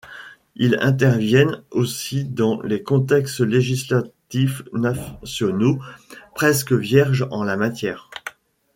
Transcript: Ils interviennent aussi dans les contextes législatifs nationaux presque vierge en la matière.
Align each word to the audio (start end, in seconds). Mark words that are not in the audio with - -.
Ils 0.55 0.79
interviennent 0.81 1.61
aussi 1.69 2.23
dans 2.23 2.59
les 2.63 2.81
contextes 2.81 3.39
législatifs 3.41 4.63
nationaux 4.73 5.77
presque 6.33 6.71
vierge 6.73 7.27
en 7.29 7.43
la 7.43 7.55
matière. 7.55 8.09